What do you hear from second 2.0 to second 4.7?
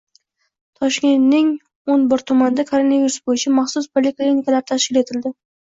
birtumanida koronavirus bo‘yicha maxsus poliklinikalar